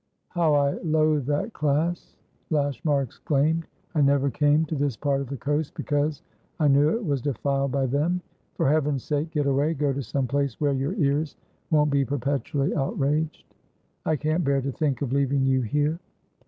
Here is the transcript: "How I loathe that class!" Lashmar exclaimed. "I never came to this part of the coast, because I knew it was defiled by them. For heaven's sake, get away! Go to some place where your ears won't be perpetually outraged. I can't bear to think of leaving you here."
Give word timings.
"How 0.29 0.55
I 0.55 0.71
loathe 0.81 1.27
that 1.27 1.53
class!" 1.53 2.17
Lashmar 2.49 3.03
exclaimed. 3.03 3.67
"I 3.93 4.01
never 4.01 4.31
came 4.31 4.65
to 4.65 4.73
this 4.75 4.97
part 4.97 5.21
of 5.21 5.29
the 5.29 5.37
coast, 5.37 5.75
because 5.75 6.23
I 6.59 6.69
knew 6.69 6.89
it 6.89 7.05
was 7.05 7.21
defiled 7.21 7.71
by 7.71 7.85
them. 7.85 8.19
For 8.55 8.67
heaven's 8.67 9.03
sake, 9.03 9.29
get 9.29 9.45
away! 9.45 9.75
Go 9.75 9.93
to 9.93 10.01
some 10.01 10.25
place 10.25 10.59
where 10.59 10.73
your 10.73 10.93
ears 10.95 11.35
won't 11.69 11.91
be 11.91 12.03
perpetually 12.03 12.73
outraged. 12.73 13.43
I 14.03 14.15
can't 14.15 14.43
bear 14.43 14.59
to 14.61 14.71
think 14.71 15.03
of 15.03 15.13
leaving 15.13 15.45
you 15.45 15.61
here." 15.61 15.99